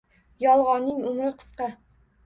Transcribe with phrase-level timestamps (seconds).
[0.45, 1.73] Yolg‘onning umri– qisqa.